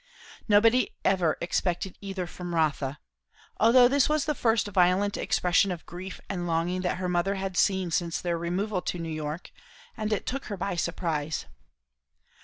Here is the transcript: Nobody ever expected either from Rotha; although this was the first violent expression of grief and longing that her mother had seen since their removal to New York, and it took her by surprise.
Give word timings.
Nobody 0.47 0.89
ever 1.05 1.37
expected 1.41 1.95
either 2.01 2.25
from 2.25 2.55
Rotha; 2.55 2.97
although 3.57 3.87
this 3.87 4.09
was 4.09 4.25
the 4.25 4.33
first 4.33 4.65
violent 4.69 5.15
expression 5.15 5.71
of 5.71 5.85
grief 5.85 6.19
and 6.27 6.47
longing 6.47 6.81
that 6.81 6.97
her 6.97 7.07
mother 7.07 7.35
had 7.35 7.55
seen 7.55 7.91
since 7.91 8.19
their 8.19 8.35
removal 8.35 8.81
to 8.81 8.97
New 8.97 9.13
York, 9.13 9.51
and 9.95 10.11
it 10.11 10.25
took 10.25 10.45
her 10.45 10.57
by 10.57 10.75
surprise. 10.75 11.45